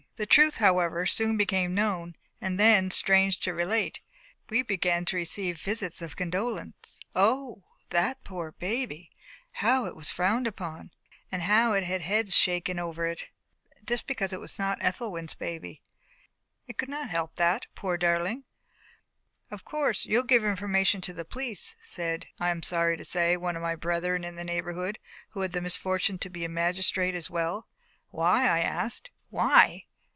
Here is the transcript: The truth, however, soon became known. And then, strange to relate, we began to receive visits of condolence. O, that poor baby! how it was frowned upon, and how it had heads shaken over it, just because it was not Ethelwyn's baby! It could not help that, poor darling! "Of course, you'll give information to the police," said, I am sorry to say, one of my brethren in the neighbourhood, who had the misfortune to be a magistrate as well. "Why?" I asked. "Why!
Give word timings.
The 0.17 0.27
truth, 0.27 0.57
however, 0.57 1.07
soon 1.07 1.35
became 1.35 1.73
known. 1.73 2.15
And 2.39 2.59
then, 2.59 2.91
strange 2.91 3.39
to 3.39 3.55
relate, 3.55 4.01
we 4.51 4.61
began 4.61 5.03
to 5.05 5.15
receive 5.15 5.59
visits 5.59 5.99
of 5.99 6.15
condolence. 6.15 6.99
O, 7.15 7.63
that 7.89 8.23
poor 8.23 8.51
baby! 8.51 9.09
how 9.53 9.85
it 9.87 9.95
was 9.95 10.11
frowned 10.11 10.45
upon, 10.45 10.91
and 11.31 11.41
how 11.41 11.73
it 11.73 11.85
had 11.85 12.01
heads 12.01 12.35
shaken 12.35 12.77
over 12.77 13.07
it, 13.07 13.29
just 13.83 14.05
because 14.05 14.31
it 14.31 14.39
was 14.39 14.59
not 14.59 14.77
Ethelwyn's 14.83 15.33
baby! 15.33 15.81
It 16.67 16.77
could 16.77 16.89
not 16.89 17.09
help 17.09 17.35
that, 17.37 17.65
poor 17.73 17.97
darling! 17.97 18.43
"Of 19.49 19.65
course, 19.65 20.05
you'll 20.05 20.21
give 20.21 20.45
information 20.45 21.01
to 21.01 21.13
the 21.13 21.25
police," 21.25 21.75
said, 21.79 22.27
I 22.39 22.49
am 22.51 22.61
sorry 22.61 22.95
to 22.95 23.05
say, 23.05 23.37
one 23.37 23.55
of 23.55 23.63
my 23.63 23.73
brethren 23.75 24.23
in 24.23 24.35
the 24.35 24.43
neighbourhood, 24.43 24.99
who 25.29 25.41
had 25.41 25.53
the 25.53 25.61
misfortune 25.61 26.19
to 26.19 26.29
be 26.29 26.45
a 26.45 26.49
magistrate 26.49 27.15
as 27.15 27.31
well. 27.31 27.67
"Why?" 28.11 28.47
I 28.47 28.59
asked. 28.59 29.09
"Why! 29.31 29.85